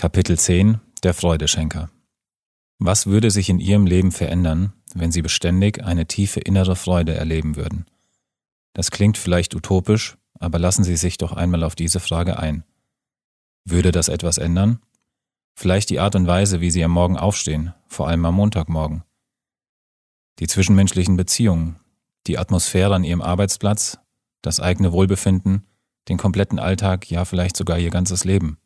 Kapitel 0.00 0.38
10 0.38 0.80
Der 1.02 1.12
Freudeschenker 1.12 1.90
Was 2.78 3.04
würde 3.04 3.30
sich 3.30 3.50
in 3.50 3.58
Ihrem 3.58 3.84
Leben 3.84 4.12
verändern, 4.12 4.72
wenn 4.94 5.12
Sie 5.12 5.20
beständig 5.20 5.84
eine 5.84 6.06
tiefe 6.06 6.40
innere 6.40 6.74
Freude 6.74 7.12
erleben 7.12 7.54
würden? 7.54 7.84
Das 8.72 8.90
klingt 8.90 9.18
vielleicht 9.18 9.54
utopisch, 9.54 10.16
aber 10.38 10.58
lassen 10.58 10.84
Sie 10.84 10.96
sich 10.96 11.18
doch 11.18 11.34
einmal 11.34 11.62
auf 11.64 11.74
diese 11.74 12.00
Frage 12.00 12.38
ein. 12.38 12.64
Würde 13.66 13.92
das 13.92 14.08
etwas 14.08 14.38
ändern? 14.38 14.80
Vielleicht 15.54 15.90
die 15.90 16.00
Art 16.00 16.14
und 16.14 16.26
Weise, 16.26 16.62
wie 16.62 16.70
Sie 16.70 16.82
am 16.82 16.92
Morgen 16.92 17.18
aufstehen, 17.18 17.74
vor 17.86 18.08
allem 18.08 18.24
am 18.24 18.36
Montagmorgen. 18.36 19.02
Die 20.38 20.46
zwischenmenschlichen 20.46 21.18
Beziehungen, 21.18 21.78
die 22.26 22.38
Atmosphäre 22.38 22.94
an 22.94 23.04
Ihrem 23.04 23.20
Arbeitsplatz, 23.20 23.98
das 24.40 24.60
eigene 24.60 24.92
Wohlbefinden, 24.92 25.66
den 26.08 26.16
kompletten 26.16 26.58
Alltag, 26.58 27.10
ja 27.10 27.26
vielleicht 27.26 27.54
sogar 27.54 27.78
Ihr 27.78 27.90
ganzes 27.90 28.24
Leben. 28.24 28.56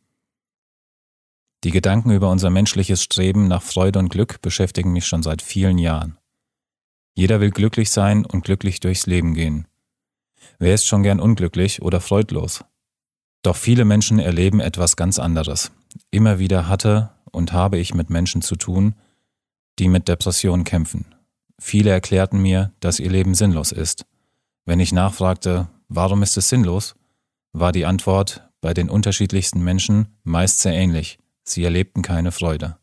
Die 1.65 1.71
Gedanken 1.71 2.11
über 2.11 2.31
unser 2.31 2.51
menschliches 2.51 3.03
Streben 3.03 3.49
nach 3.49 3.63
Freude 3.63 3.99
und 3.99 4.11
Glück 4.11 4.43
beschäftigen 4.43 4.93
mich 4.93 5.07
schon 5.07 5.23
seit 5.23 5.41
vielen 5.41 5.79
Jahren. 5.79 6.19
Jeder 7.15 7.41
will 7.41 7.51
glücklich 7.51 7.91
sein 7.91 8.27
und 8.27 8.45
glücklich 8.45 8.81
durchs 8.81 9.07
Leben 9.07 9.33
gehen. 9.33 9.67
Wer 10.59 10.75
ist 10.75 10.85
schon 10.85 11.03
gern 11.03 11.21
unglücklich 11.21 11.81
oder 11.81 12.03
freudlos? 12.03 12.65
Doch 13.43 13.57
viele 13.57 13.87
Menschen 13.87 14.19
erleben 14.19 14.61
etwas 14.61 14.97
ganz 14.97 15.19
anderes. 15.19 15.73
Immer 16.11 16.39
wieder 16.39 16.69
hatte 16.69 17.13
und 17.31 17.55
habe 17.55 17.79
ich 17.79 17.95
mit 17.95 18.11
Menschen 18.11 18.43
zu 18.43 18.57
tun, 18.57 18.95
die 19.79 19.89
mit 19.89 20.07
Depressionen 20.07 20.65
kämpfen. 20.65 21.15
Viele 21.59 21.91
erklärten 21.91 22.43
mir, 22.43 22.73
dass 22.81 23.01
ihr 23.01 23.11
Leben 23.11 23.35
sinnlos 23.35 23.73
ist. 23.73 24.05
Wenn 24.67 24.81
ich 24.81 24.93
nachfragte, 24.93 25.69
warum 25.89 26.23
ist 26.23 26.37
es 26.37 26.51
sinnlos, 26.51 26.95
war 27.53 27.73
die 27.73 27.87
Antwort 27.87 28.51
bei 28.61 28.75
den 28.75 28.91
unterschiedlichsten 28.91 29.65
Menschen 29.65 30.09
meist 30.25 30.61
sehr 30.61 30.75
ähnlich. 30.75 31.19
Sie 31.45 31.63
erlebten 31.63 32.03
keine 32.03 32.33
Freude. 32.33 32.79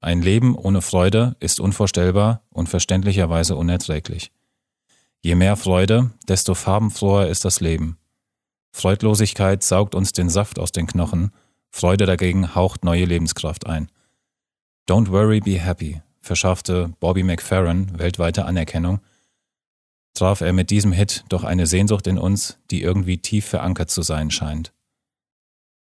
Ein 0.00 0.22
Leben 0.22 0.56
ohne 0.56 0.80
Freude 0.80 1.36
ist 1.40 1.60
unvorstellbar 1.60 2.42
und 2.50 2.68
verständlicherweise 2.68 3.56
unerträglich. 3.56 4.32
Je 5.20 5.34
mehr 5.34 5.56
Freude, 5.56 6.10
desto 6.26 6.54
farbenfroher 6.54 7.28
ist 7.28 7.44
das 7.44 7.60
Leben. 7.60 7.98
Freudlosigkeit 8.72 9.62
saugt 9.62 9.94
uns 9.94 10.12
den 10.12 10.30
Saft 10.30 10.58
aus 10.58 10.72
den 10.72 10.86
Knochen, 10.86 11.32
Freude 11.70 12.06
dagegen 12.06 12.54
haucht 12.54 12.84
neue 12.84 13.04
Lebenskraft 13.04 13.66
ein. 13.66 13.90
Don't 14.88 15.10
worry, 15.10 15.40
be 15.40 15.58
happy 15.58 16.00
verschaffte 16.22 16.94
Bobby 17.00 17.24
McFerrin 17.24 17.98
weltweite 17.98 18.44
Anerkennung, 18.44 19.00
traf 20.14 20.40
er 20.40 20.52
mit 20.52 20.70
diesem 20.70 20.92
Hit 20.92 21.24
doch 21.28 21.44
eine 21.44 21.66
Sehnsucht 21.66 22.06
in 22.06 22.16
uns, 22.16 22.58
die 22.70 22.82
irgendwie 22.82 23.18
tief 23.18 23.46
verankert 23.46 23.90
zu 23.90 24.02
sein 24.02 24.30
scheint 24.30 24.72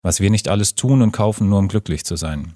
was 0.02 0.20
wir 0.20 0.30
nicht 0.30 0.48
alles 0.48 0.76
tun 0.76 1.02
und 1.02 1.12
kaufen, 1.12 1.50
nur 1.50 1.60
um 1.60 1.68
glücklich 1.68 2.06
zu 2.06 2.16
sein. 2.16 2.56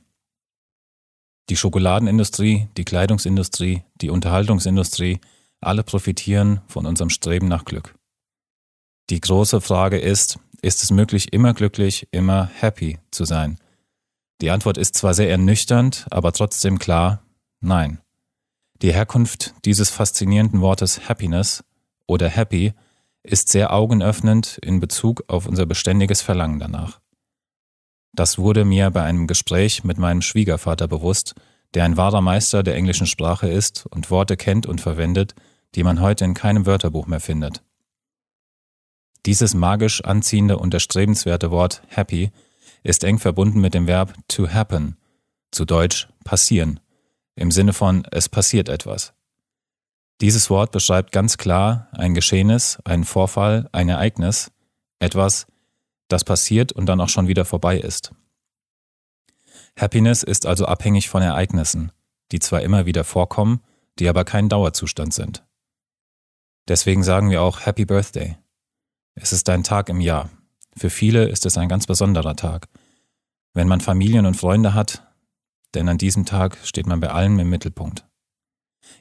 Die 1.50 1.56
Schokoladenindustrie, 1.56 2.68
die 2.76 2.86
Kleidungsindustrie, 2.86 3.84
die 3.96 4.10
Unterhaltungsindustrie, 4.10 5.20
alle 5.62 5.84
profitieren 5.84 6.62
von 6.68 6.86
unserem 6.86 7.10
Streben 7.10 7.48
nach 7.48 7.66
Glück. 7.66 7.96
Die 9.10 9.22
große 9.22 9.62
Frage 9.62 10.00
ist, 10.00 10.40
ist 10.62 10.82
es 10.82 10.90
möglich, 10.90 11.34
immer 11.34 11.54
glücklich, 11.54 12.08
immer 12.12 12.50
happy 12.60 12.98
zu 13.12 13.26
sein? 13.26 13.60
Die 14.42 14.50
Antwort 14.50 14.78
ist 14.78 14.96
zwar 14.96 15.14
sehr 15.14 15.30
ernüchternd, 15.30 16.08
aber 16.10 16.32
trotzdem 16.32 16.80
klar, 16.80 17.22
nein. 17.62 18.02
Die 18.82 18.94
Herkunft 18.94 19.54
dieses 19.64 19.90
faszinierenden 19.90 20.62
Wortes 20.62 21.08
Happiness 21.08 21.64
oder 22.08 22.28
Happy 22.28 22.74
ist 23.24 23.50
sehr 23.50 23.72
augenöffnend 23.74 24.60
in 24.62 24.80
Bezug 24.80 25.24
auf 25.28 25.46
unser 25.46 25.66
beständiges 25.66 26.22
Verlangen 26.22 26.60
danach. 26.60 27.00
Das 28.16 28.38
wurde 28.38 28.64
mir 28.64 28.92
bei 28.92 29.04
einem 29.04 29.28
Gespräch 29.28 29.84
mit 29.84 29.98
meinem 29.98 30.22
Schwiegervater 30.22 30.88
bewusst, 30.88 31.36
der 31.74 31.84
ein 31.84 31.98
wahrer 31.98 32.22
Meister 32.22 32.64
der 32.64 32.76
englischen 32.76 33.08
Sprache 33.08 33.50
ist 33.50 33.86
und 33.88 34.10
Worte 34.10 34.38
kennt 34.38 34.66
und 34.66 34.80
verwendet, 34.80 35.36
die 35.76 35.84
man 35.84 36.00
heute 36.00 36.24
in 36.24 36.34
keinem 36.34 36.66
Wörterbuch 36.66 37.08
mehr 37.08 37.20
findet. 37.20 37.62
Dieses 39.26 39.54
magisch 39.54 40.02
anziehende 40.02 40.58
und 40.58 40.74
erstrebenswerte 40.74 41.52
Wort 41.52 41.82
happy 41.88 42.32
ist 42.84 43.04
eng 43.04 43.20
verbunden 43.20 43.60
mit 43.60 43.74
dem 43.74 43.86
Verb 43.86 44.14
to 44.30 44.48
happen, 44.48 44.96
zu 45.52 45.66
Deutsch 45.66 46.08
passieren, 46.24 46.80
im 47.36 47.52
Sinne 47.52 47.74
von 47.74 48.08
es 48.12 48.30
passiert 48.30 48.70
etwas. 48.70 49.14
Dieses 50.22 50.50
Wort 50.50 50.72
beschreibt 50.72 51.12
ganz 51.12 51.38
klar 51.38 51.90
ein 51.92 52.14
Geschehnis, 52.14 52.80
einen 52.86 53.04
Vorfall, 53.04 53.68
ein 53.74 53.90
Ereignis, 53.90 54.52
etwas, 55.00 55.48
das 56.08 56.24
passiert 56.24 56.72
und 56.72 56.86
dann 56.86 57.02
auch 57.02 57.10
schon 57.10 57.28
wieder 57.28 57.46
vorbei 57.46 57.78
ist. 57.78 58.12
Happiness 59.78 60.24
ist 60.24 60.46
also 60.46 60.66
abhängig 60.66 61.10
von 61.10 61.22
Ereignissen, 61.22 61.92
die 62.32 62.40
zwar 62.40 62.62
immer 62.62 62.86
wieder 62.86 63.04
vorkommen, 63.04 63.62
die 64.00 64.08
aber 64.08 64.24
kein 64.24 64.50
Dauerzustand 64.50 65.14
sind. 65.14 65.44
Deswegen 66.68 67.04
sagen 67.04 67.30
wir 67.30 67.42
auch 67.42 67.66
Happy 67.66 67.86
Birthday. 67.86 68.38
Es 69.16 69.34
ist 69.34 69.48
ein 69.50 69.64
Tag 69.64 69.90
im 69.90 70.02
Jahr. 70.02 70.30
Für 70.76 70.90
viele 70.90 71.26
ist 71.26 71.46
es 71.46 71.58
ein 71.58 71.70
ganz 71.70 71.88
besonderer 71.88 72.36
Tag. 72.36 72.68
Wenn 73.54 73.68
man 73.68 73.82
Familien 73.82 74.26
und 74.26 74.36
Freunde 74.36 74.74
hat, 74.74 75.04
denn 75.74 75.88
an 75.88 75.98
diesem 75.98 76.26
Tag 76.26 76.58
steht 76.64 76.88
man 76.88 77.00
bei 77.00 77.10
allem 77.10 77.40
im 77.40 77.50
Mittelpunkt. 77.50 78.06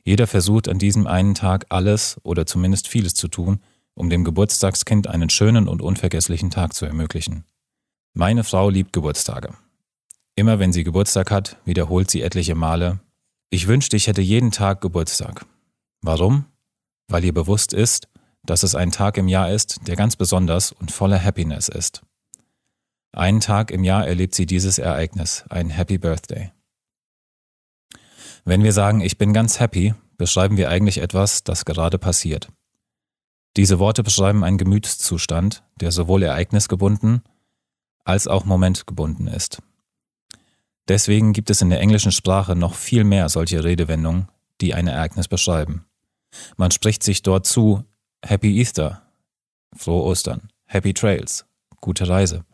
Jeder 0.05 0.27
versucht 0.27 0.69
an 0.69 0.79
diesem 0.79 1.07
einen 1.07 1.35
Tag 1.35 1.67
alles 1.71 2.21
oder 2.23 2.47
zumindest 2.47 2.89
vieles 2.89 3.15
zu 3.15 3.29
tun, 3.29 3.61
um 3.95 4.11
dem 4.11 4.25
Geburtstagskind 4.25 5.07
einen 5.07 5.31
schönen 5.31 5.69
und 5.69 5.83
unvergesslichen 5.83 6.51
Tag 6.51 6.75
zu 6.75 6.87
ermöglichen. 6.87 7.45
Meine 8.15 8.45
Frau 8.45 8.71
liebt 8.71 8.93
Geburtstage. 8.93 9.55
Immer 10.37 10.59
wenn 10.59 10.73
sie 10.73 10.85
Geburtstag 10.85 11.31
hat, 11.31 11.59
wiederholt 11.65 12.11
sie 12.11 12.23
etliche 12.23 12.55
Male, 12.55 13.01
ich 13.51 13.69
wünschte, 13.69 13.97
ich 13.97 14.09
hätte 14.09 14.21
jeden 14.21 14.51
Tag 14.51 14.81
Geburtstag. 14.81 15.47
Warum? 16.03 16.47
Weil 17.07 17.25
ihr 17.25 17.33
bewusst 17.33 17.73
ist, 17.73 18.09
dass 18.43 18.65
es 18.65 18.75
ein 18.75 18.91
Tag 18.91 19.17
im 19.17 19.29
Jahr 19.29 19.51
ist, 19.51 19.87
der 19.87 19.95
ganz 19.95 20.17
besonders 20.17 20.73
und 20.73 20.91
voller 20.91 21.23
Happiness 21.23 21.69
ist. 21.69 22.03
Einen 23.13 23.39
Tag 23.39 23.71
im 23.71 23.85
Jahr 23.85 24.09
erlebt 24.09 24.35
sie 24.35 24.47
dieses 24.47 24.79
Ereignis, 24.79 25.45
ein 25.51 25.71
Happy 25.71 25.99
Birthday. 25.99 26.51
Wenn 28.45 28.65
wir 28.65 28.73
sagen, 28.73 29.01
ich 29.01 29.19
bin 29.19 29.33
ganz 29.33 29.61
happy, 29.61 29.95
beschreiben 30.19 30.57
wir 30.57 30.69
eigentlich 30.69 30.99
etwas, 30.99 31.45
das 31.45 31.65
gerade 31.65 31.99
passiert. 31.99 32.49
Diese 33.57 33.79
Worte 33.79 34.03
beschreiben 34.03 34.45
einen 34.45 34.59
Gemütszustand, 34.59 35.63
der 35.77 35.93
sowohl 35.93 36.23
ereignisgebunden 36.23 37.23
als 38.05 38.27
auch 38.27 38.45
momentgebunden 38.45 39.29
ist. 39.29 39.63
Deswegen 40.89 41.33
gibt 41.33 41.49
es 41.49 41.63
in 41.63 41.71
der 41.71 41.81
englischen 41.81 42.13
Sprache 42.13 42.55
noch 42.55 42.75
viel 42.75 43.05
mehr 43.05 43.29
solche 43.29 43.65
Redewendungen, 43.65 44.29
die 44.61 44.75
ein 44.75 44.87
Ereignis 44.87 45.29
beschreiben. 45.29 45.87
Man 46.57 46.71
spricht 46.71 47.03
sich 47.03 47.23
dort 47.23 47.47
zu 47.47 47.85
Happy 48.23 48.59
Easter, 48.59 49.03
frohe 49.75 50.03
Ostern, 50.03 50.49
Happy 50.67 50.93
Trails, 50.93 51.47
gute 51.81 52.09
Reise. 52.09 52.45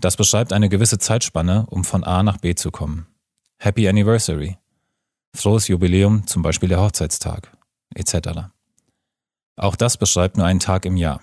Das 0.00 0.16
beschreibt 0.16 0.52
eine 0.52 0.68
gewisse 0.68 0.98
Zeitspanne, 0.98 1.64
um 1.70 1.84
von 1.84 2.04
A 2.04 2.22
nach 2.22 2.38
B 2.38 2.54
zu 2.54 2.70
kommen. 2.70 3.06
Happy 3.56 3.88
Anniversary, 3.88 4.58
frohes 5.34 5.68
Jubiläum, 5.68 6.26
zum 6.26 6.42
Beispiel 6.42 6.68
der 6.68 6.82
Hochzeitstag, 6.82 7.56
etc. 7.94 8.50
Auch 9.56 9.76
das 9.76 9.96
beschreibt 9.96 10.36
nur 10.36 10.46
einen 10.46 10.60
Tag 10.60 10.84
im 10.84 10.96
Jahr. 10.96 11.20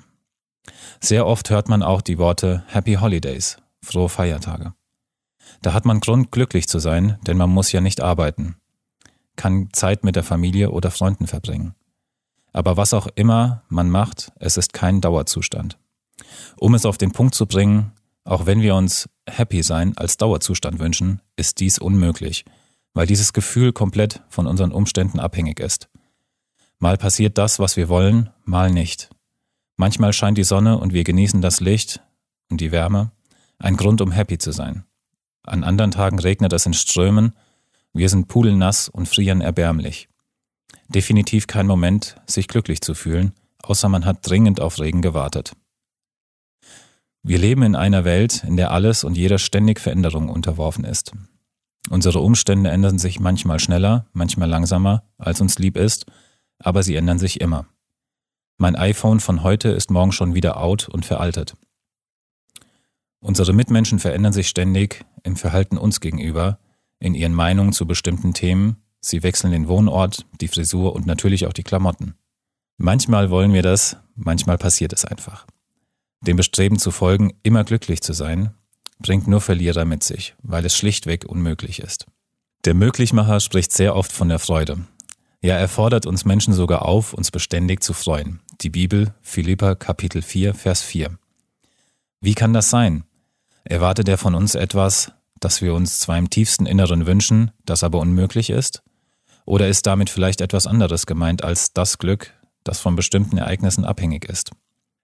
Sehr 1.00 1.26
oft 1.26 1.50
hört 1.50 1.70
man 1.70 1.84
auch 1.84 2.02
die 2.02 2.18
Worte 2.18 2.64
Happy 2.68 2.96
Holidays, 2.96 3.58
frohe 3.82 4.10
Feiertage. 4.10 4.74
Da 5.62 5.74
hat 5.74 5.86
man 5.86 6.00
Grund, 6.00 6.32
glücklich 6.32 6.68
zu 6.68 6.80
sein, 6.80 7.18
denn 7.28 7.38
man 7.38 7.50
muss 7.50 7.72
ja 7.72 7.82
nicht 7.82 8.02
arbeiten, 8.02 8.56
kann 9.36 9.70
Zeit 9.74 10.04
mit 10.04 10.16
der 10.16 10.24
Familie 10.24 10.72
oder 10.72 10.92
Freunden 10.92 11.28
verbringen. 11.28 11.76
Aber 12.54 12.78
was 12.78 12.94
auch 12.94 13.08
immer 13.16 13.64
man 13.70 13.90
macht, 13.90 14.32
es 14.40 14.58
ist 14.58 14.74
kein 14.74 15.02
Dauerzustand. 15.02 15.78
Um 16.58 16.76
es 16.76 16.86
auf 16.86 16.98
den 16.98 17.12
Punkt 17.12 17.34
zu 17.34 17.46
bringen, 17.48 17.92
auch 18.24 18.46
wenn 18.46 18.62
wir 18.62 18.76
uns 18.76 19.10
Happy 19.28 19.64
sein 19.64 19.98
als 19.98 20.18
Dauerzustand 20.18 20.80
wünschen, 20.80 21.22
ist 21.36 21.60
dies 21.60 21.80
unmöglich, 21.80 22.46
weil 22.94 23.08
dieses 23.08 23.34
Gefühl 23.34 23.74
komplett 23.74 24.22
von 24.30 24.48
unseren 24.48 24.72
Umständen 24.72 25.20
abhängig 25.20 25.60
ist. 25.60 25.90
Mal 26.82 26.98
passiert 26.98 27.38
das, 27.38 27.60
was 27.60 27.78
wir 27.78 27.90
wollen, 27.90 28.32
mal 28.44 28.72
nicht. 28.72 29.12
Manchmal 29.78 30.14
scheint 30.14 30.40
die 30.40 30.44
Sonne 30.44 30.80
und 30.80 30.94
wir 30.94 31.04
genießen 31.04 31.40
das 31.40 31.60
Licht 31.60 32.02
und 32.50 32.60
die 32.60 32.72
Wärme, 32.72 33.12
ein 33.60 33.78
Grund, 33.78 34.02
um 34.02 34.12
happy 34.12 34.40
zu 34.40 34.52
sein. 34.52 34.84
An 35.44 35.64
anderen 35.64 35.92
Tagen 35.92 36.18
regnet 36.18 36.54
es 36.54 36.66
in 36.66 36.74
Strömen, 36.74 37.34
wir 37.94 38.10
sind 38.10 38.28
pudelnass 38.28 38.90
und 38.90 39.08
frieren 39.08 39.42
erbärmlich. 39.42 40.10
Definitiv 40.88 41.46
kein 41.46 41.68
Moment, 41.68 42.16
sich 42.26 42.48
glücklich 42.48 42.82
zu 42.82 42.96
fühlen, 42.96 43.34
außer 43.62 43.88
man 43.88 44.04
hat 44.04 44.28
dringend 44.28 44.60
auf 44.60 44.80
Regen 44.80 45.04
gewartet. 45.04 45.54
Wir 47.22 47.38
leben 47.38 47.62
in 47.62 47.76
einer 47.76 48.06
Welt, 48.06 48.44
in 48.44 48.58
der 48.58 48.72
alles 48.72 49.04
und 49.04 49.16
jeder 49.16 49.38
ständig 49.38 49.80
Veränderungen 49.80 50.30
unterworfen 50.30 50.84
ist. 50.84 51.12
Unsere 51.92 52.22
Umstände 52.22 52.72
ändern 52.72 52.98
sich 52.98 53.20
manchmal 53.20 53.60
schneller, 53.60 54.08
manchmal 54.14 54.50
langsamer, 54.50 55.04
als 55.20 55.42
uns 55.42 55.60
lieb 55.60 55.78
ist, 55.78 56.08
aber 56.64 56.84
sie 56.84 56.96
ändern 56.96 57.20
sich 57.20 57.42
immer. 57.42 57.66
Mein 58.58 58.76
iPhone 58.76 59.20
von 59.20 59.44
heute 59.44 59.70
ist 59.70 59.92
morgen 59.92 60.12
schon 60.12 60.36
wieder 60.36 60.58
out 60.58 60.88
und 60.88 61.06
veraltet. 61.06 61.56
Unsere 63.20 63.54
Mitmenschen 63.54 64.00
verändern 64.00 64.34
sich 64.34 64.48
ständig 64.48 65.06
im 65.24 65.36
Verhalten 65.36 65.78
uns 65.78 66.00
gegenüber, 66.00 66.60
in 67.00 67.14
ihren 67.16 67.34
Meinungen 67.34 67.74
zu 67.74 67.86
bestimmten 67.86 68.34
Themen, 68.34 68.78
sie 69.00 69.24
wechseln 69.24 69.52
den 69.52 69.68
Wohnort, 69.68 70.26
die 70.40 70.48
Frisur 70.48 70.94
und 70.94 71.06
natürlich 71.06 71.48
auch 71.48 71.54
die 71.54 71.64
Klamotten. 71.64 72.16
Manchmal 72.78 73.30
wollen 73.30 73.54
wir 73.54 73.62
das, 73.62 73.98
manchmal 74.16 74.58
passiert 74.58 74.94
es 74.94 75.06
einfach. 75.06 75.46
Dem 76.22 76.38
Bestreben 76.38 76.80
zu 76.80 76.92
folgen, 76.92 77.34
immer 77.44 77.64
glücklich 77.64 78.02
zu 78.02 78.14
sein, 78.14 78.52
bringt 79.00 79.28
nur 79.28 79.42
Verlierer 79.42 79.86
mit 79.86 80.04
sich, 80.04 80.36
weil 80.42 80.66
es 80.66 80.76
schlichtweg 80.76 81.26
unmöglich 81.26 81.80
ist. 81.80 82.06
Der 82.66 82.76
Möglichmacher 82.76 83.40
spricht 83.40 83.74
sehr 83.74 83.96
oft 83.96 84.12
von 84.12 84.30
der 84.30 84.38
Freude. 84.38 84.86
Ja, 85.44 85.56
er 85.56 85.68
fordert 85.68 86.06
uns 86.06 86.24
Menschen 86.24 86.54
sogar 86.54 86.86
auf, 86.86 87.14
uns 87.14 87.32
beständig 87.32 87.82
zu 87.82 87.94
freuen. 87.94 88.42
Die 88.62 88.70
Bibel, 88.70 89.16
Philippa 89.24 89.74
Kapitel 89.74 90.22
4, 90.22 90.54
Vers 90.54 90.84
4. 90.84 91.18
Wie 92.20 92.36
kann 92.36 92.54
das 92.54 92.70
sein? 92.70 93.06
Erwartet 93.64 94.08
er 94.08 94.20
von 94.20 94.36
uns 94.36 94.54
etwas, 94.54 95.12
das 95.40 95.64
wir 95.64 95.74
uns 95.74 95.98
zwar 95.98 96.20
im 96.20 96.30
tiefsten 96.30 96.68
Inneren 96.68 97.08
wünschen, 97.08 97.50
das 97.66 97.84
aber 97.84 98.00
unmöglich 98.00 98.52
ist? 98.52 98.84
Oder 99.46 99.68
ist 99.68 99.88
damit 99.88 100.12
vielleicht 100.12 100.42
etwas 100.42 100.68
anderes 100.68 101.08
gemeint 101.08 101.44
als 101.44 101.74
das 101.74 101.98
Glück, 101.98 102.32
das 102.64 102.80
von 102.80 102.96
bestimmten 102.96 103.40
Ereignissen 103.40 103.84
abhängig 103.84 104.26
ist? 104.26 104.52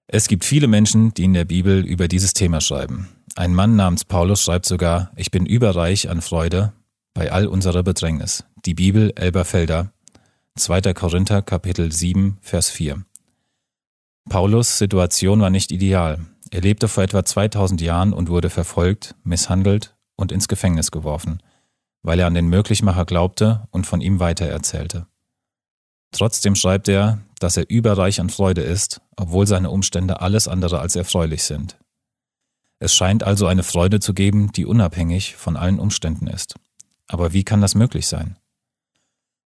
Es 0.06 0.28
gibt 0.28 0.46
viele 0.46 0.68
Menschen, 0.68 1.16
die 1.16 1.24
in 1.24 1.34
der 1.34 1.46
Bibel 1.46 1.84
über 1.84 2.08
dieses 2.08 2.34
Thema 2.34 2.62
schreiben. 2.62 3.10
Ein 3.36 3.56
Mann 3.56 3.76
namens 3.76 4.06
Paulus 4.06 4.44
schreibt 4.44 4.68
sogar, 4.68 5.12
ich 5.16 5.32
bin 5.32 5.48
überreich 5.48 6.12
an 6.12 6.22
Freude 6.22 6.74
bei 7.16 7.32
all 7.32 7.48
unserer 7.48 7.82
Bedrängnis. 7.82 8.44
Die 8.66 8.76
Bibel 8.76 9.12
Elberfelder, 9.16 9.92
2. 10.58 10.94
Korinther 10.94 11.44
Kapitel 11.44 11.92
7, 11.92 12.40
Vers 12.42 12.70
4. 12.72 13.04
Paulus 14.28 14.78
Situation 14.78 15.40
war 15.40 15.52
nicht 15.52 15.72
ideal. 15.72 16.26
Er 16.50 16.62
lebte 16.62 16.88
vor 16.88 17.04
etwa 17.04 17.24
2000 17.24 17.80
Jahren 17.82 18.12
und 18.12 18.30
wurde 18.30 18.50
verfolgt, 18.50 19.16
misshandelt 19.24 19.96
und 20.16 20.32
ins 20.32 20.48
Gefängnis 20.48 20.90
geworfen, 20.90 21.44
weil 22.02 22.20
er 22.20 22.28
an 22.28 22.34
den 22.34 22.48
Möglichmacher 22.48 23.06
glaubte 23.06 23.68
und 23.72 23.86
von 23.86 24.02
ihm 24.02 24.20
weitererzählte. 24.20 25.06
Trotzdem 26.12 26.56
schreibt 26.56 26.88
er, 26.88 27.20
dass 27.40 27.58
er 27.58 27.70
überreich 27.70 28.20
an 28.20 28.30
Freude 28.30 28.62
ist, 28.62 29.02
obwohl 29.16 29.46
seine 29.46 29.70
Umstände 29.70 30.22
alles 30.22 30.48
andere 30.48 30.80
als 30.80 30.96
erfreulich 30.96 31.44
sind. 31.44 31.78
Es 32.80 32.96
scheint 32.96 33.24
also 33.24 33.46
eine 33.46 33.64
Freude 33.64 34.00
zu 34.00 34.14
geben, 34.14 34.52
die 34.52 34.66
unabhängig 34.66 35.36
von 35.36 35.56
allen 35.56 35.80
Umständen 35.80 36.28
ist. 36.28 36.56
Aber 37.08 37.34
wie 37.34 37.44
kann 37.44 37.62
das 37.62 37.76
möglich 37.76 38.08
sein? 38.08 38.38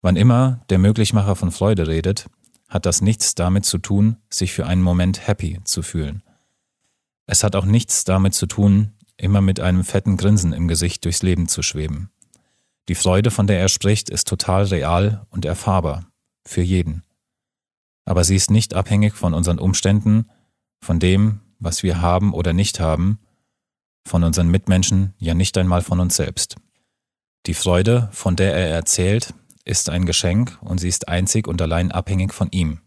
Wann 0.02 0.16
immer 0.16 0.62
der 0.70 0.78
Möglichmacher 0.78 1.36
von 1.36 1.52
Freude 1.52 1.88
redet, 1.88 2.30
hat 2.70 2.86
das 2.86 3.02
nichts 3.02 3.36
damit 3.36 3.66
zu 3.66 3.80
tun, 3.80 4.18
sich 4.30 4.54
für 4.54 4.66
einen 4.66 4.82
Moment 4.82 5.28
happy 5.28 5.60
zu 5.64 5.82
fühlen. 5.82 6.24
Es 7.26 7.44
hat 7.44 7.56
auch 7.56 7.66
nichts 7.66 8.06
damit 8.06 8.34
zu 8.34 8.46
tun, 8.46 8.94
immer 9.18 9.42
mit 9.42 9.60
einem 9.60 9.84
fetten 9.84 10.18
Grinsen 10.18 10.54
im 10.54 10.68
Gesicht 10.68 11.04
durchs 11.04 11.22
Leben 11.22 11.48
zu 11.48 11.62
schweben. 11.62 12.10
Die 12.88 12.96
Freude, 12.96 13.30
von 13.30 13.46
der 13.46 13.60
er 13.60 13.70
spricht, 13.70 14.10
ist 14.10 14.28
total 14.28 14.64
real 14.66 15.28
und 15.30 15.46
erfahrbar, 15.46 16.06
für 16.46 16.62
jeden. 16.62 17.04
Aber 18.06 18.24
sie 18.24 18.36
ist 18.36 18.50
nicht 18.50 18.74
abhängig 18.74 19.14
von 19.14 19.34
unseren 19.34 19.60
Umständen, 19.60 20.28
von 20.82 21.00
dem, 21.00 21.42
was 21.60 21.84
wir 21.84 22.02
haben 22.02 22.34
oder 22.34 22.54
nicht 22.54 22.80
haben, 22.80 23.20
von 24.06 24.24
unseren 24.24 24.48
Mitmenschen, 24.48 25.14
ja 25.20 25.34
nicht 25.34 25.58
einmal 25.58 25.82
von 25.82 26.00
uns 26.00 26.16
selbst. 26.16 26.56
Die 27.46 27.54
Freude, 27.54 28.10
von 28.12 28.36
der 28.36 28.56
er 28.56 28.70
erzählt, 28.70 29.34
ist 29.70 29.90
ein 29.90 30.06
Geschenk 30.06 30.58
und 30.62 30.80
sie 30.80 30.90
ist 30.90 31.08
einzig 31.08 31.48
und 31.48 31.62
allein 31.62 31.92
abhängig 31.92 32.34
von 32.34 32.50
ihm 32.52 32.80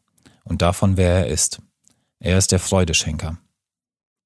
und 0.44 0.62
davon, 0.62 0.96
wer 0.96 1.18
er 1.18 1.26
ist. 1.28 1.62
Er 2.18 2.38
ist 2.38 2.52
der 2.52 2.58
Freudeschenker. 2.58 3.38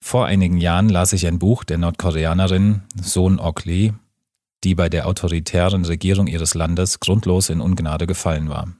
Vor 0.00 0.26
einigen 0.26 0.58
Jahren 0.58 0.88
las 0.88 1.12
ich 1.12 1.26
ein 1.26 1.38
Buch 1.38 1.64
der 1.64 1.78
Nordkoreanerin 1.78 2.82
Sohn 3.00 3.38
Ok 3.38 3.64
Lee, 3.64 3.92
die 4.64 4.74
bei 4.74 4.88
der 4.88 5.06
autoritären 5.06 5.84
Regierung 5.84 6.26
ihres 6.26 6.54
Landes 6.54 7.00
grundlos 7.00 7.50
in 7.50 7.60
Ungnade 7.60 8.06
gefallen 8.06 8.48
war. 8.48 8.72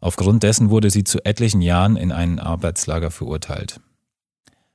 Aufgrund 0.00 0.42
dessen 0.42 0.70
wurde 0.70 0.90
sie 0.90 1.04
zu 1.04 1.24
etlichen 1.24 1.60
Jahren 1.60 1.96
in 1.96 2.12
ein 2.12 2.38
Arbeitslager 2.38 3.10
verurteilt. 3.10 3.80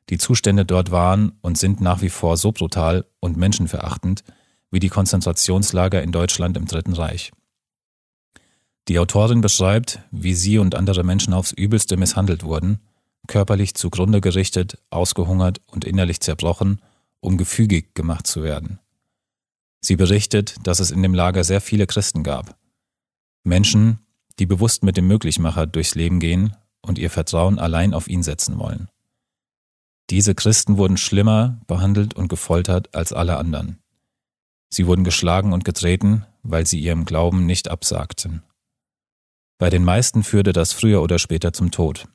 Die 0.10 0.20
Zustände 0.20 0.66
dort 0.66 0.92
waren 0.92 1.34
und 1.42 1.58
sind 1.58 1.82
nach 1.82 2.02
wie 2.02 2.10
vor 2.10 2.38
so 2.38 2.52
brutal 2.52 3.06
und 3.20 3.38
menschenverachtend 3.38 4.24
wie 4.70 4.80
die 4.80 4.90
Konzentrationslager 4.90 6.02
in 6.04 6.12
Deutschland 6.12 6.58
im 6.58 6.66
Dritten 6.66 6.94
Reich. 6.94 7.32
Die 8.88 9.00
Autorin 9.00 9.42
beschreibt, 9.42 10.00
wie 10.12 10.36
sie 10.36 10.60
und 10.60 10.76
andere 10.76 11.04
Menschen 11.04 11.34
aufs 11.34 11.52
übelste 11.52 11.98
misshandelt 11.98 12.44
wurden, 12.44 12.80
körperlich 13.28 13.74
zugrunde 13.74 14.22
gerichtet, 14.22 14.78
ausgehungert 14.92 15.60
und 15.66 15.86
innerlich 15.86 16.20
zerbrochen, 16.20 16.82
um 17.20 17.38
gefügig 17.38 17.96
gemacht 17.96 18.28
zu 18.28 18.44
werden. 18.44 18.80
Sie 19.82 19.96
berichtet, 19.96 20.56
dass 20.64 20.80
es 20.80 20.92
in 20.92 21.02
dem 21.02 21.14
Lager 21.14 21.44
sehr 21.44 21.62
viele 21.62 21.88
Christen 21.88 22.24
gab. 22.24 22.58
Menschen, 23.44 24.00
die 24.40 24.46
bewusst 24.46 24.84
mit 24.84 24.98
dem 24.98 25.08
Möglichmacher 25.08 25.66
durchs 25.66 25.96
Leben 25.96 26.20
gehen 26.20 26.56
und 26.82 27.00
ihr 27.00 27.10
Vertrauen 27.10 27.58
allein 27.58 27.94
auf 27.94 28.08
ihn 28.08 28.22
setzen 28.22 28.60
wollen. 28.60 28.90
Diese 30.12 30.36
Christen 30.36 30.78
wurden 30.78 30.98
schlimmer 30.98 31.60
behandelt 31.66 32.14
und 32.14 32.28
gefoltert 32.28 32.94
als 32.94 33.14
alle 33.14 33.38
anderen. 33.38 33.80
Sie 34.70 34.86
wurden 34.86 35.04
geschlagen 35.04 35.54
und 35.54 35.66
getreten, 35.66 36.26
weil 36.44 36.68
sie 36.68 36.80
ihrem 36.80 37.06
Glauben 37.06 37.46
nicht 37.46 37.70
absagten. 37.70 38.44
Bei 39.58 39.70
den 39.70 39.84
meisten 39.84 40.24
führte 40.24 40.54
das 40.54 40.74
früher 40.74 41.02
oder 41.02 41.20
später 41.20 41.54
zum 41.54 41.72
Tod. 41.72 42.08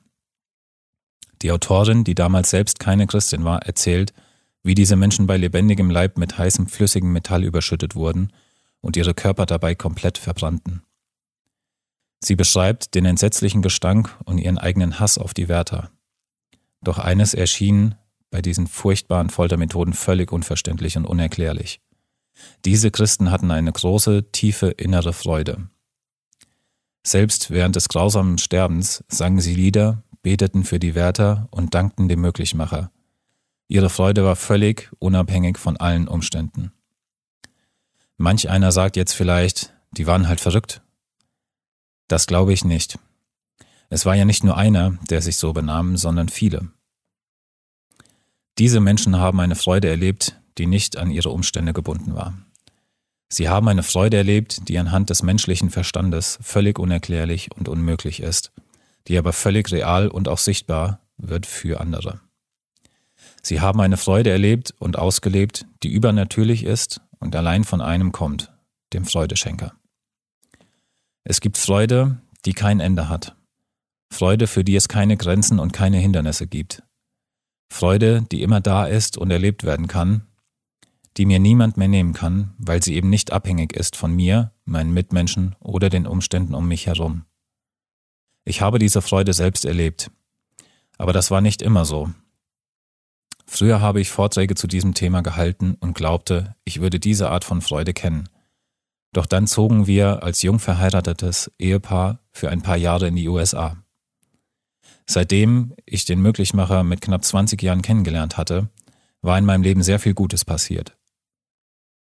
Die 1.42 1.52
Autorin, 1.52 2.04
die 2.04 2.14
damals 2.14 2.50
selbst 2.50 2.78
keine 2.78 3.06
Christin 3.06 3.44
war, 3.44 3.62
erzählt, 3.62 4.12
wie 4.62 4.74
diese 4.74 4.96
Menschen 4.96 5.26
bei 5.26 5.38
lebendigem 5.38 5.90
Leib 5.90 6.18
mit 6.18 6.36
heißem 6.36 6.66
flüssigem 6.66 7.12
Metall 7.12 7.44
überschüttet 7.44 7.94
wurden 7.94 8.30
und 8.82 8.96
ihre 8.96 9.14
Körper 9.14 9.46
dabei 9.46 9.74
komplett 9.74 10.18
verbrannten. 10.18 10.82
Sie 12.22 12.36
beschreibt 12.36 12.94
den 12.94 13.06
entsetzlichen 13.06 13.62
Gestank 13.62 14.14
und 14.24 14.36
ihren 14.36 14.58
eigenen 14.58 15.00
Hass 15.00 15.16
auf 15.16 15.32
die 15.32 15.48
Wärter. 15.48 15.90
Doch 16.82 16.98
eines 16.98 17.32
erschien 17.32 17.94
bei 18.30 18.42
diesen 18.42 18.66
furchtbaren 18.66 19.30
Foltermethoden 19.30 19.94
völlig 19.94 20.30
unverständlich 20.30 20.98
und 20.98 21.06
unerklärlich. 21.06 21.80
Diese 22.64 22.90
Christen 22.90 23.30
hatten 23.30 23.50
eine 23.50 23.72
große, 23.72 24.30
tiefe 24.30 24.68
innere 24.68 25.14
Freude. 25.14 25.68
Selbst 27.02 27.50
während 27.50 27.76
des 27.76 27.88
grausamen 27.88 28.38
Sterbens 28.38 29.04
sangen 29.08 29.40
sie 29.40 29.54
Lieder, 29.54 30.02
beteten 30.22 30.64
für 30.64 30.78
die 30.78 30.94
Wärter 30.94 31.48
und 31.50 31.74
dankten 31.74 32.08
dem 32.08 32.20
Möglichmacher. 32.20 32.90
Ihre 33.68 33.88
Freude 33.88 34.24
war 34.24 34.36
völlig 34.36 34.90
unabhängig 34.98 35.58
von 35.58 35.76
allen 35.76 36.08
Umständen. 36.08 36.72
Manch 38.16 38.50
einer 38.50 38.72
sagt 38.72 38.96
jetzt 38.96 39.14
vielleicht, 39.14 39.72
die 39.92 40.06
waren 40.06 40.28
halt 40.28 40.40
verrückt. 40.40 40.82
Das 42.08 42.26
glaube 42.26 42.52
ich 42.52 42.64
nicht. 42.64 42.98
Es 43.88 44.04
war 44.04 44.14
ja 44.14 44.24
nicht 44.24 44.44
nur 44.44 44.56
einer, 44.56 44.98
der 45.08 45.22
sich 45.22 45.36
so 45.36 45.52
benahm, 45.52 45.96
sondern 45.96 46.28
viele. 46.28 46.68
Diese 48.58 48.80
Menschen 48.80 49.16
haben 49.16 49.40
eine 49.40 49.56
Freude 49.56 49.88
erlebt, 49.88 50.36
die 50.58 50.66
nicht 50.66 50.96
an 50.96 51.10
ihre 51.10 51.30
Umstände 51.30 51.72
gebunden 51.72 52.14
war. 52.14 52.34
Sie 53.32 53.48
haben 53.48 53.68
eine 53.68 53.84
Freude 53.84 54.16
erlebt, 54.16 54.68
die 54.68 54.78
anhand 54.78 55.08
des 55.08 55.22
menschlichen 55.22 55.70
Verstandes 55.70 56.38
völlig 56.42 56.78
unerklärlich 56.78 57.50
und 57.56 57.68
unmöglich 57.68 58.20
ist, 58.20 58.52
die 59.06 59.16
aber 59.16 59.32
völlig 59.32 59.70
real 59.70 60.08
und 60.08 60.28
auch 60.28 60.38
sichtbar 60.38 61.00
wird 61.16 61.46
für 61.46 61.80
andere. 61.80 62.20
Sie 63.42 63.60
haben 63.60 63.80
eine 63.80 63.96
Freude 63.96 64.30
erlebt 64.30 64.74
und 64.78 64.98
ausgelebt, 64.98 65.64
die 65.82 65.92
übernatürlich 65.92 66.64
ist 66.64 67.00
und 67.20 67.36
allein 67.36 67.64
von 67.64 67.80
einem 67.80 68.10
kommt, 68.10 68.52
dem 68.92 69.04
Freudeschenker. 69.04 69.72
Es 71.22 71.40
gibt 71.40 71.56
Freude, 71.56 72.18
die 72.44 72.52
kein 72.52 72.80
Ende 72.80 73.08
hat. 73.08 73.36
Freude, 74.12 74.48
für 74.48 74.64
die 74.64 74.74
es 74.74 74.88
keine 74.88 75.16
Grenzen 75.16 75.60
und 75.60 75.72
keine 75.72 75.98
Hindernisse 75.98 76.48
gibt. 76.48 76.82
Freude, 77.72 78.26
die 78.32 78.42
immer 78.42 78.60
da 78.60 78.86
ist 78.86 79.16
und 79.16 79.30
erlebt 79.30 79.62
werden 79.62 79.86
kann, 79.86 80.26
die 81.16 81.26
mir 81.26 81.38
niemand 81.38 81.76
mehr 81.76 81.88
nehmen 81.88 82.12
kann, 82.12 82.54
weil 82.58 82.82
sie 82.82 82.94
eben 82.94 83.10
nicht 83.10 83.32
abhängig 83.32 83.72
ist 83.72 83.96
von 83.96 84.14
mir, 84.14 84.52
meinen 84.64 84.92
Mitmenschen 84.92 85.56
oder 85.60 85.88
den 85.88 86.06
Umständen 86.06 86.54
um 86.54 86.68
mich 86.68 86.86
herum. 86.86 87.24
Ich 88.44 88.60
habe 88.60 88.78
diese 88.78 89.02
Freude 89.02 89.32
selbst 89.32 89.64
erlebt. 89.64 90.10
Aber 90.98 91.12
das 91.12 91.30
war 91.30 91.40
nicht 91.40 91.62
immer 91.62 91.84
so. 91.84 92.10
Früher 93.46 93.80
habe 93.80 94.00
ich 94.00 94.10
Vorträge 94.10 94.54
zu 94.54 94.66
diesem 94.66 94.94
Thema 94.94 95.22
gehalten 95.22 95.76
und 95.80 95.94
glaubte, 95.94 96.54
ich 96.64 96.80
würde 96.80 97.00
diese 97.00 97.30
Art 97.30 97.44
von 97.44 97.60
Freude 97.60 97.92
kennen. 97.92 98.28
Doch 99.12 99.26
dann 99.26 99.48
zogen 99.48 99.86
wir 99.88 100.22
als 100.22 100.42
jung 100.42 100.60
verheiratetes 100.60 101.50
Ehepaar 101.58 102.20
für 102.30 102.48
ein 102.48 102.62
paar 102.62 102.76
Jahre 102.76 103.08
in 103.08 103.16
die 103.16 103.28
USA. 103.28 103.76
Seitdem 105.06 105.74
ich 105.84 106.04
den 106.04 106.22
Möglichmacher 106.22 106.84
mit 106.84 107.00
knapp 107.00 107.24
20 107.24 107.60
Jahren 107.60 107.82
kennengelernt 107.82 108.36
hatte, 108.36 108.68
war 109.22 109.36
in 109.36 109.44
meinem 109.44 109.62
Leben 109.62 109.82
sehr 109.82 109.98
viel 109.98 110.14
Gutes 110.14 110.44
passiert. 110.44 110.96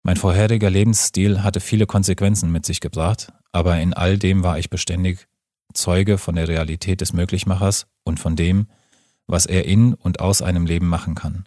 Mein 0.03 0.15
vorheriger 0.15 0.70
Lebensstil 0.70 1.44
hatte 1.44 1.60
viele 1.60 1.86
Konsequenzen 1.86 2.51
mit 2.51 2.65
sich 2.65 2.79
gebracht, 2.79 3.34
aber 3.51 3.79
in 3.79 3.94
all 3.94 4.18
dem 4.18 4.44
war 4.44 4.58
ich 4.58 4.70
beständig 4.70 5.27
Zeuge 5.74 6.18
von 6.18 6.36
der 6.36 6.48
Realität 6.48 7.01
des 7.01 7.13
Möglichmachers 7.13 7.88
und 8.03 8.20
von 8.20 8.36
dem, 8.36 8.68
was 9.27 9.46
er 9.46 9.65
in 9.65 9.94
und 9.94 10.20
aus 10.20 10.41
einem 10.41 10.65
Leben 10.65 10.88
machen 10.88 11.15
kann. 11.15 11.46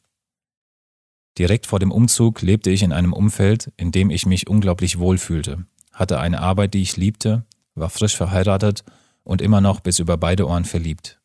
Direkt 1.38 1.66
vor 1.66 1.78
dem 1.78 1.90
Umzug 1.90 2.42
lebte 2.42 2.70
ich 2.70 2.82
in 2.82 2.92
einem 2.92 3.12
Umfeld, 3.12 3.72
in 3.76 3.90
dem 3.90 4.10
ich 4.10 4.26
mich 4.26 4.48
unglaublich 4.48 4.98
wohl 4.98 5.18
fühlte, 5.18 5.64
hatte 5.92 6.20
eine 6.20 6.40
Arbeit, 6.40 6.74
die 6.74 6.82
ich 6.82 6.96
liebte, 6.96 7.44
war 7.74 7.88
frisch 7.88 8.16
verheiratet 8.16 8.84
und 9.24 9.40
immer 9.40 9.60
noch 9.60 9.80
bis 9.80 9.98
über 9.98 10.16
beide 10.18 10.46
Ohren 10.46 10.64
verliebt. 10.64 11.20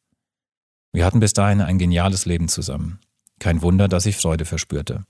Wir 0.94 1.06
hatten 1.06 1.20
bis 1.20 1.34
dahin 1.34 1.62
ein 1.62 1.78
geniales 1.78 2.26
Leben 2.26 2.48
zusammen. 2.48 3.00
Kein 3.40 3.62
Wunder, 3.62 3.88
dass 3.88 4.06
ich 4.06 4.16
Freude 4.16 4.46
verspürte. 4.46 5.06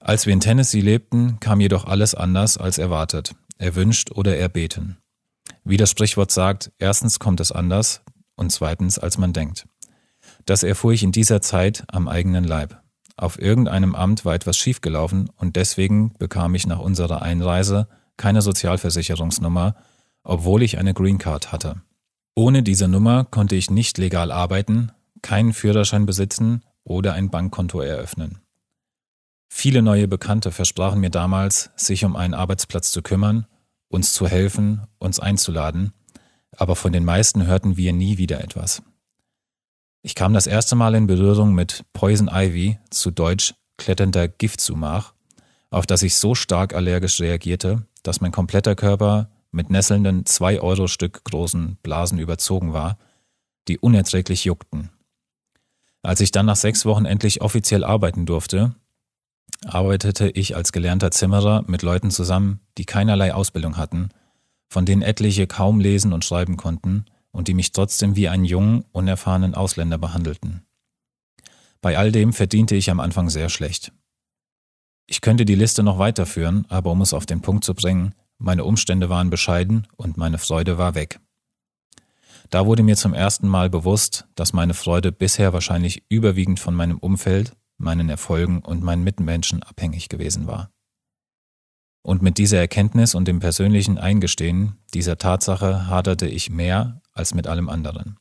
Als 0.00 0.26
wir 0.26 0.32
in 0.32 0.40
Tennessee 0.40 0.80
lebten, 0.80 1.40
kam 1.40 1.60
jedoch 1.60 1.84
alles 1.84 2.14
anders 2.14 2.56
als 2.56 2.78
erwartet, 2.78 3.34
erwünscht 3.56 4.12
oder 4.12 4.36
erbeten. 4.36 4.98
Wie 5.64 5.76
das 5.76 5.90
Sprichwort 5.90 6.30
sagt, 6.30 6.72
erstens 6.78 7.18
kommt 7.18 7.40
es 7.40 7.52
anders 7.52 8.02
und 8.36 8.52
zweitens 8.52 8.98
als 8.98 9.18
man 9.18 9.32
denkt. 9.32 9.66
Das 10.46 10.62
erfuhr 10.62 10.92
ich 10.92 11.02
in 11.02 11.12
dieser 11.12 11.42
Zeit 11.42 11.84
am 11.88 12.08
eigenen 12.08 12.44
Leib. 12.44 12.80
Auf 13.16 13.38
irgendeinem 13.40 13.94
Amt 13.94 14.24
war 14.24 14.34
etwas 14.34 14.56
schiefgelaufen 14.56 15.28
und 15.36 15.56
deswegen 15.56 16.12
bekam 16.18 16.54
ich 16.54 16.66
nach 16.66 16.78
unserer 16.78 17.22
Einreise 17.22 17.88
keine 18.16 18.42
Sozialversicherungsnummer, 18.42 19.74
obwohl 20.22 20.62
ich 20.62 20.78
eine 20.78 20.94
Green 20.94 21.18
Card 21.18 21.50
hatte. 21.50 21.82
Ohne 22.36 22.62
diese 22.62 22.86
Nummer 22.86 23.24
konnte 23.24 23.56
ich 23.56 23.70
nicht 23.70 23.98
legal 23.98 24.30
arbeiten, 24.30 24.92
keinen 25.22 25.52
Führerschein 25.52 26.06
besitzen 26.06 26.62
oder 26.84 27.14
ein 27.14 27.30
Bankkonto 27.30 27.80
eröffnen. 27.80 28.38
Viele 29.48 29.82
neue 29.82 30.06
Bekannte 30.06 30.52
versprachen 30.52 31.00
mir 31.00 31.10
damals, 31.10 31.70
sich 31.76 32.04
um 32.04 32.16
einen 32.16 32.34
Arbeitsplatz 32.34 32.92
zu 32.92 33.02
kümmern, 33.02 33.46
uns 33.88 34.12
zu 34.12 34.28
helfen, 34.28 34.86
uns 34.98 35.18
einzuladen, 35.18 35.92
aber 36.56 36.76
von 36.76 36.92
den 36.92 37.04
meisten 37.04 37.46
hörten 37.46 37.76
wir 37.76 37.92
nie 37.92 38.18
wieder 38.18 38.40
etwas. 38.42 38.82
Ich 40.02 40.14
kam 40.14 40.32
das 40.32 40.46
erste 40.46 40.76
Mal 40.76 40.94
in 40.94 41.06
Berührung 41.06 41.54
mit 41.54 41.84
Poison 41.92 42.30
Ivy, 42.32 42.78
zu 42.90 43.10
Deutsch 43.10 43.54
kletternder 43.78 44.28
Giftsumach, 44.28 45.14
auf 45.70 45.86
das 45.86 46.02
ich 46.02 46.16
so 46.16 46.34
stark 46.34 46.74
allergisch 46.74 47.20
reagierte, 47.20 47.86
dass 48.02 48.20
mein 48.20 48.32
kompletter 48.32 48.74
Körper 48.74 49.30
mit 49.50 49.70
nesselnden 49.70 50.26
zwei 50.26 50.60
Euro 50.60 50.86
Stück 50.88 51.24
großen 51.24 51.78
Blasen 51.82 52.18
überzogen 52.18 52.72
war, 52.72 52.98
die 53.66 53.78
unerträglich 53.78 54.44
juckten. 54.44 54.90
Als 56.02 56.20
ich 56.20 56.30
dann 56.30 56.46
nach 56.46 56.56
sechs 56.56 56.84
Wochen 56.84 57.04
endlich 57.04 57.40
offiziell 57.40 57.84
arbeiten 57.84 58.24
durfte, 58.24 58.74
arbeitete 59.64 60.28
ich 60.28 60.56
als 60.56 60.72
gelernter 60.72 61.10
Zimmerer 61.10 61.64
mit 61.66 61.82
Leuten 61.82 62.10
zusammen, 62.10 62.60
die 62.78 62.84
keinerlei 62.84 63.34
Ausbildung 63.34 63.76
hatten, 63.76 64.10
von 64.68 64.84
denen 64.84 65.02
etliche 65.02 65.46
kaum 65.46 65.80
lesen 65.80 66.12
und 66.12 66.24
schreiben 66.24 66.56
konnten 66.56 67.06
und 67.30 67.48
die 67.48 67.54
mich 67.54 67.72
trotzdem 67.72 68.16
wie 68.16 68.28
einen 68.28 68.44
jungen, 68.44 68.84
unerfahrenen 68.92 69.54
Ausländer 69.54 69.98
behandelten. 69.98 70.62
Bei 71.80 71.96
all 71.96 72.12
dem 72.12 72.32
verdiente 72.32 72.74
ich 72.74 72.90
am 72.90 73.00
Anfang 73.00 73.30
sehr 73.30 73.48
schlecht. 73.48 73.92
Ich 75.06 75.20
könnte 75.20 75.44
die 75.44 75.54
Liste 75.54 75.82
noch 75.82 75.98
weiterführen, 75.98 76.66
aber 76.68 76.90
um 76.90 77.00
es 77.00 77.14
auf 77.14 77.24
den 77.24 77.40
Punkt 77.40 77.64
zu 77.64 77.74
bringen, 77.74 78.14
meine 78.38 78.64
Umstände 78.64 79.08
waren 79.08 79.30
bescheiden 79.30 79.86
und 79.96 80.16
meine 80.16 80.38
Freude 80.38 80.78
war 80.78 80.94
weg. 80.94 81.18
Da 82.50 82.66
wurde 82.66 82.82
mir 82.82 82.96
zum 82.96 83.14
ersten 83.14 83.48
Mal 83.48 83.68
bewusst, 83.68 84.26
dass 84.34 84.52
meine 84.52 84.74
Freude 84.74 85.12
bisher 85.12 85.52
wahrscheinlich 85.52 86.02
überwiegend 86.08 86.60
von 86.60 86.74
meinem 86.74 86.98
Umfeld, 86.98 87.54
meinen 87.78 88.08
Erfolgen 88.08 88.60
und 88.60 88.82
meinen 88.82 89.04
Mitmenschen 89.04 89.62
abhängig 89.62 90.08
gewesen 90.08 90.46
war. 90.46 90.70
Und 92.02 92.22
mit 92.22 92.38
dieser 92.38 92.58
Erkenntnis 92.58 93.14
und 93.14 93.26
dem 93.28 93.40
persönlichen 93.40 93.98
Eingestehen 93.98 94.78
dieser 94.94 95.18
Tatsache 95.18 95.88
haderte 95.88 96.26
ich 96.26 96.50
mehr 96.50 97.00
als 97.12 97.34
mit 97.34 97.46
allem 97.46 97.68
anderen. 97.68 98.18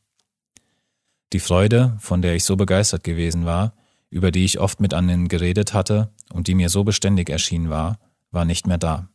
Die 1.34 1.40
Freude, 1.40 1.98
von 2.00 2.22
der 2.22 2.36
ich 2.36 2.46
so 2.46 2.56
begeistert 2.56 3.04
gewesen 3.04 3.46
war, 3.46 3.74
über 4.10 4.32
die 4.32 4.46
ich 4.46 4.60
oft 4.60 4.80
mit 4.80 4.94
anderen 4.94 5.28
geredet 5.28 5.74
hatte 5.74 6.14
und 6.32 6.48
die 6.48 6.56
mir 6.56 6.70
so 6.70 6.84
beständig 6.84 7.30
erschienen 7.30 7.70
war, 7.70 8.00
war 8.32 8.46
nicht 8.46 8.68
mehr 8.68 8.78
da. 8.78 9.10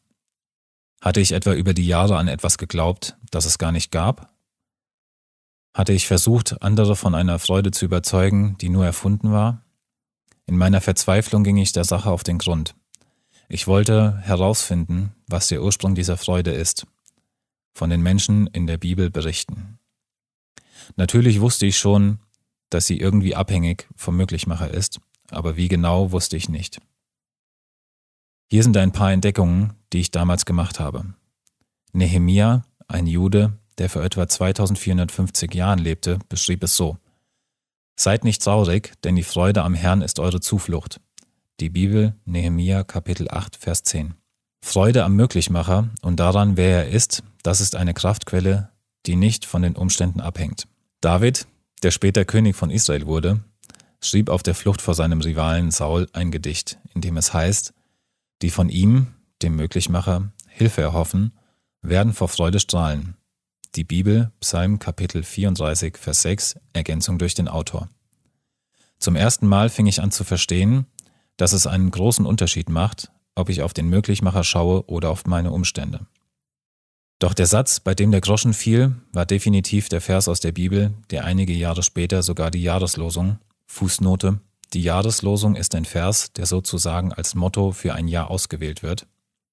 Hatte 1.01 1.21
ich 1.21 1.33
etwa 1.33 1.53
über 1.53 1.75
die 1.75 1.87
Jahre 1.87 2.17
an 2.19 2.29
etwas 2.29 2.59
geglaubt, 2.59 3.17
das 3.31 3.47
es 3.47 3.59
gar 3.59 3.73
nicht 3.73 3.91
gab? 3.91 4.33
Hatte 5.75 5.93
ich 5.93 6.07
versucht, 6.07 6.63
andere 6.63 6.97
von 6.97 7.15
einer 7.15 7.39
Freude 7.39 7.71
zu 7.71 7.87
überzeugen, 7.87 8.57
die 8.61 8.69
nur 8.69 8.85
erfunden 8.85 9.33
war? 9.33 9.65
In 10.47 10.57
meiner 10.57 10.81
Verzweiflung 10.81 11.45
ging 11.45 11.57
ich 11.57 11.73
der 11.73 11.85
Sache 11.85 12.11
auf 12.11 12.25
den 12.25 12.39
Grund. 12.39 12.75
Ich 13.49 13.67
wollte 13.67 14.19
herausfinden, 14.19 15.15
was 15.27 15.49
der 15.49 15.63
Ursprung 15.63 15.95
dieser 15.95 16.17
Freude 16.17 16.53
ist, 16.53 16.87
von 17.75 17.91
den 17.91 18.03
Menschen 18.03 18.47
in 18.49 18.67
der 18.67 18.79
Bibel 18.79 19.11
berichten. 19.11 19.79
Natürlich 20.97 21.41
wusste 21.41 21.67
ich 21.67 21.79
schon, 21.79 22.19
dass 22.71 22.87
sie 22.87 22.99
irgendwie 22.99 23.35
abhängig 23.35 23.89
vom 23.97 24.17
Möglichmacher 24.17 24.71
ist, 24.71 25.01
aber 25.31 25.57
wie 25.57 25.69
genau 25.69 26.13
wusste 26.13 26.37
ich 26.37 26.49
nicht. 26.49 26.81
Hier 28.51 28.63
sind 28.63 28.77
ein 28.77 28.93
paar 28.93 29.13
Entdeckungen, 29.13 29.75
die 29.93 30.01
ich 30.01 30.11
damals 30.11 30.45
gemacht 30.45 30.81
habe. 30.81 31.15
Nehemia, 31.93 32.65
ein 32.89 33.07
Jude, 33.07 33.59
der 33.79 33.89
vor 33.89 34.03
etwa 34.03 34.29
2450 34.29 35.55
Jahren 35.55 35.79
lebte, 35.79 36.19
beschrieb 36.29 36.63
es 36.63 36.77
so. 36.77 36.99
Seid 38.03 38.25
nicht 38.25 38.43
traurig, 38.43 38.95
denn 39.05 39.15
die 39.15 39.23
Freude 39.23 39.63
am 39.63 39.75
Herrn 39.75 40.03
ist 40.03 40.19
eure 40.19 40.41
Zuflucht. 40.41 41.01
Die 41.61 41.71
Bibel, 41.71 42.17
Nehemia, 42.25 42.83
Kapitel 42.83 43.29
8, 43.31 43.55
Vers 43.55 43.85
10. 43.85 44.15
Freude 44.61 45.05
am 45.05 45.15
Möglichmacher 45.15 45.89
und 46.03 46.19
daran, 46.19 46.57
wer 46.57 46.79
er 46.79 46.89
ist, 46.89 47.23
das 47.45 47.61
ist 47.61 47.77
eine 47.77 47.95
Kraftquelle, 47.95 48.71
die 49.07 49.15
nicht 49.15 49.45
von 49.45 49.63
den 49.63 49.77
Umständen 49.77 50.21
abhängt. 50.21 50.67
David, 51.01 51.47
der 51.85 51.93
später 51.93 52.25
König 52.25 52.57
von 52.57 52.71
Israel 52.71 53.07
wurde, 53.07 53.39
schrieb 54.01 54.31
auf 54.31 54.43
der 54.43 54.57
Flucht 54.57 54.83
vor 54.83 54.95
seinem 54.95 55.21
Rivalen 55.21 55.71
Saul 55.71 56.09
ein 56.13 56.33
Gedicht, 56.33 56.81
in 56.95 57.03
dem 57.03 57.17
es 57.17 57.33
heißt, 57.33 57.73
die 58.43 58.51
von 58.51 58.69
ihm, 58.69 59.15
dem 59.43 59.55
Möglichmacher, 59.55 60.33
Hilfe 60.49 60.83
erhoffen, 60.83 61.39
werden 61.83 62.15
vor 62.15 62.27
Freude 62.27 62.59
strahlen. 62.59 63.15
Die 63.75 63.85
Bibel, 63.85 64.31
Psalm 64.41 64.79
Kapitel 64.79 65.23
34, 65.23 65.97
Vers 65.97 66.21
6, 66.21 66.57
Ergänzung 66.75 67.17
durch 67.17 67.33
den 67.33 67.49
Autor. 67.49 67.89
Zum 68.99 69.17
ersten 69.17 69.47
Mal 69.47 69.71
fing 69.71 69.87
ich 69.87 70.03
an 70.03 70.11
zu 70.11 70.25
verstehen, 70.25 70.85
dass 71.39 71.55
es 71.55 71.67
einen 71.67 71.91
großen 71.91 72.27
Unterschied 72.27 72.69
macht, 72.69 73.11
ob 73.35 73.49
ich 73.49 73.63
auf 73.63 73.73
den 73.73 73.89
Möglichmacher 73.89 74.45
schaue 74.45 74.85
oder 74.91 75.09
auf 75.09 75.25
meine 75.25 75.53
Umstände. 75.53 76.07
Doch 77.19 77.33
der 77.33 77.47
Satz, 77.47 77.81
bei 77.81 77.95
dem 77.95 78.11
der 78.11 78.21
Groschen 78.21 78.53
fiel, 78.53 78.95
war 79.11 79.25
definitiv 79.25 79.89
der 79.89 80.03
Vers 80.03 80.29
aus 80.29 80.41
der 80.41 80.53
Bibel, 80.53 80.93
der 81.11 81.25
einige 81.25 81.55
Jahre 81.55 81.83
später 81.83 82.23
sogar 82.23 82.51
die 82.51 82.63
Jahreslosung, 82.63 83.39
Fußnote, 83.69 84.39
die 84.75 84.83
Jahreslosung 84.83 85.57
ist 85.57 85.75
ein 85.75 85.87
Vers, 85.87 86.35
der 86.35 86.45
sozusagen 86.45 87.15
als 87.15 87.35
Motto 87.35 87.73
für 87.73 87.95
ein 87.95 88.07
Jahr 88.07 88.31
ausgewählt 88.31 88.83
wird, 88.83 89.07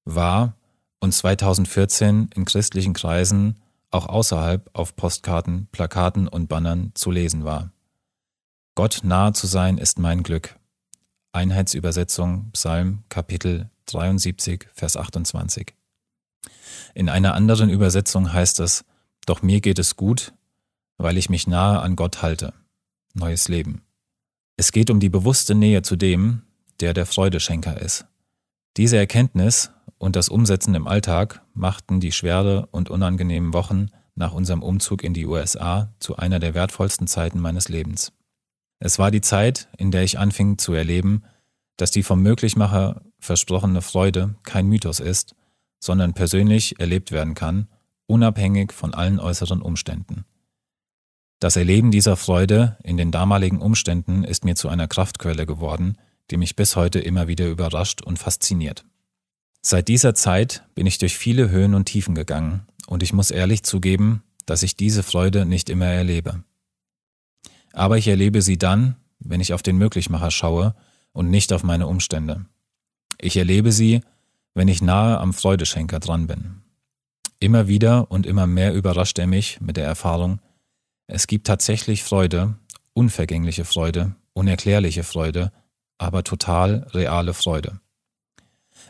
war 0.03 0.55
und 0.99 1.13
2014 1.13 2.31
in 2.35 2.43
christlichen 2.43 2.91
Kreisen 2.91 3.55
auch 3.91 4.07
außerhalb 4.07 4.69
auf 4.73 4.95
Postkarten, 4.95 5.67
Plakaten 5.71 6.27
und 6.27 6.47
Bannern 6.47 6.91
zu 6.95 7.11
lesen 7.11 7.43
war. 7.43 7.71
Gott 8.75 9.01
nahe 9.03 9.33
zu 9.33 9.47
sein 9.47 9.77
ist 9.77 9.99
mein 9.99 10.23
Glück. 10.23 10.57
Einheitsübersetzung 11.31 12.51
Psalm 12.51 13.03
Kapitel 13.09 13.69
73 13.87 14.67
Vers 14.73 14.97
28. 14.97 15.75
In 16.95 17.09
einer 17.09 17.33
anderen 17.33 17.69
Übersetzung 17.69 18.31
heißt 18.31 18.59
es, 18.59 18.85
Doch 19.25 19.41
mir 19.41 19.61
geht 19.61 19.79
es 19.79 19.95
gut, 19.95 20.33
weil 20.97 21.17
ich 21.17 21.29
mich 21.29 21.47
nahe 21.47 21.79
an 21.79 21.95
Gott 21.95 22.21
halte. 22.21 22.53
Neues 23.13 23.47
Leben. 23.47 23.83
Es 24.57 24.71
geht 24.71 24.89
um 24.89 24.99
die 24.99 25.09
bewusste 25.09 25.55
Nähe 25.55 25.81
zu 25.81 25.95
dem, 25.95 26.43
der 26.79 26.93
der 26.93 27.05
Freudeschenker 27.05 27.79
ist. 27.81 28.05
Diese 28.77 28.97
Erkenntnis 28.97 29.71
und 29.99 30.15
das 30.15 30.29
Umsetzen 30.29 30.73
im 30.73 30.87
Alltag 30.87 31.43
machten 31.53 31.99
die 31.99 32.11
schwere 32.11 32.67
und 32.71 32.89
unangenehmen 32.89 33.53
Wochen 33.53 33.89
nach 34.15 34.33
unserem 34.33 34.63
Umzug 34.63 35.03
in 35.03 35.13
die 35.13 35.27
USA 35.27 35.93
zu 35.99 36.15
einer 36.17 36.39
der 36.39 36.55
wertvollsten 36.55 37.05
Zeiten 37.05 37.39
meines 37.39 37.69
Lebens. 37.69 38.11
Es 38.79 38.97
war 38.97 39.11
die 39.11 39.21
Zeit, 39.21 39.67
in 39.77 39.91
der 39.91 40.03
ich 40.03 40.17
anfing 40.17 40.57
zu 40.57 40.73
erleben, 40.73 41.23
dass 41.77 41.91
die 41.91 42.03
vom 42.03 42.23
Möglichmacher 42.23 43.01
versprochene 43.19 43.81
Freude 43.81 44.35
kein 44.43 44.67
Mythos 44.67 44.99
ist, 44.99 45.35
sondern 45.79 46.13
persönlich 46.13 46.79
erlebt 46.79 47.11
werden 47.11 47.35
kann, 47.35 47.67
unabhängig 48.07 48.73
von 48.73 48.93
allen 48.93 49.19
äußeren 49.19 49.61
Umständen. 49.61 50.25
Das 51.39 51.55
Erleben 51.55 51.91
dieser 51.91 52.17
Freude 52.17 52.77
in 52.83 52.97
den 52.97 53.11
damaligen 53.11 53.61
Umständen 53.61 54.23
ist 54.23 54.43
mir 54.43 54.55
zu 54.55 54.67
einer 54.67 54.87
Kraftquelle 54.87 55.45
geworden, 55.45 55.97
die 56.31 56.37
mich 56.37 56.55
bis 56.55 56.75
heute 56.75 56.99
immer 56.99 57.27
wieder 57.27 57.47
überrascht 57.47 58.01
und 58.01 58.19
fasziniert. 58.19 58.85
Seit 59.71 59.87
dieser 59.87 60.15
Zeit 60.15 60.63
bin 60.73 60.87
ich 60.87 60.97
durch 60.97 61.15
viele 61.15 61.51
Höhen 61.51 61.75
und 61.75 61.85
Tiefen 61.85 62.15
gegangen 62.15 62.65
und 62.87 63.03
ich 63.03 63.13
muss 63.13 63.29
ehrlich 63.29 63.61
zugeben, 63.61 64.23
dass 64.47 64.63
ich 64.63 64.75
diese 64.75 65.03
Freude 65.03 65.45
nicht 65.45 65.69
immer 65.69 65.85
erlebe. 65.85 66.43
Aber 67.71 67.95
ich 67.99 68.07
erlebe 68.07 68.41
sie 68.41 68.57
dann, 68.57 68.95
wenn 69.19 69.41
ich 69.41 69.53
auf 69.53 69.61
den 69.61 69.77
Möglichmacher 69.77 70.31
schaue 70.31 70.73
und 71.11 71.29
nicht 71.29 71.53
auf 71.53 71.61
meine 71.61 71.85
Umstände. 71.85 72.47
Ich 73.19 73.37
erlebe 73.37 73.71
sie, 73.71 74.01
wenn 74.55 74.69
ich 74.69 74.81
nahe 74.81 75.19
am 75.19 75.35
Freudeschenker 75.35 75.99
dran 75.99 76.25
bin. 76.25 76.63
Immer 77.39 77.67
wieder 77.67 78.09
und 78.09 78.25
immer 78.25 78.47
mehr 78.47 78.73
überrascht 78.73 79.19
er 79.19 79.27
mich 79.27 79.61
mit 79.61 79.77
der 79.77 79.85
Erfahrung, 79.85 80.39
es 81.05 81.27
gibt 81.27 81.45
tatsächlich 81.45 82.01
Freude, 82.01 82.55
unvergängliche 82.93 83.65
Freude, 83.65 84.15
unerklärliche 84.33 85.03
Freude, 85.03 85.51
aber 85.99 86.23
total 86.23 86.87
reale 86.91 87.35
Freude. 87.35 87.79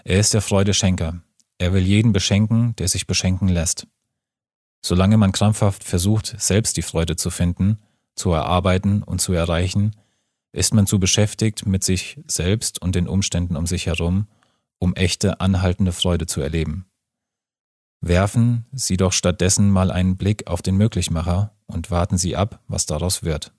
Er 0.03 0.20
ist 0.20 0.34
der 0.34 0.41
Freudeschenker. 0.41 1.22
Er 1.58 1.74
will 1.74 1.84
jeden 1.84 2.13
beschenken, 2.13 2.75
der 2.77 2.88
sich 2.88 3.06
beschenken 3.08 3.48
lässt. 3.48 3.88
Solange 4.82 5.18
man 5.18 5.32
krampfhaft 5.32 5.84
versucht, 5.84 6.36
selbst 6.39 6.77
die 6.77 6.82
Freude 6.82 7.15
zu 7.15 7.29
finden, 7.29 7.79
zu 8.15 8.32
erarbeiten 8.32 9.03
und 9.03 9.20
zu 9.20 9.34
erreichen, 9.34 9.96
ist 10.51 10.74
man 10.74 10.88
zu 10.88 11.00
beschäftigt 11.00 11.65
mit 11.65 11.84
sich 11.84 12.20
selbst 12.27 12.82
und 12.82 12.96
den 12.96 13.08
Umständen 13.08 13.56
um 13.56 13.68
sich 13.68 13.88
herum, 13.88 14.27
um 14.79 14.96
echte, 14.96 15.41
anhaltende 15.41 15.91
Freude 15.91 16.25
zu 16.25 16.41
erleben. 16.41 16.86
Werfen 18.01 18.65
Sie 18.72 18.96
doch 18.96 19.12
stattdessen 19.12 19.70
mal 19.70 19.91
einen 19.91 20.15
Blick 20.15 20.48
auf 20.48 20.62
den 20.62 20.77
Möglichmacher 20.77 21.53
und 21.68 21.91
warten 21.91 22.18
Sie 22.18 22.36
ab, 22.36 22.62
was 22.68 22.86
daraus 22.86 23.24
wird. 23.24 23.53